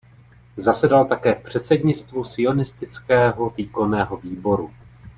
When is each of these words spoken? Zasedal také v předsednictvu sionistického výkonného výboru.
Zasedal 0.57 1.05
také 1.05 1.35
v 1.35 1.43
předsednictvu 1.43 2.23
sionistického 2.23 3.49
výkonného 3.49 4.17
výboru. 4.17 4.71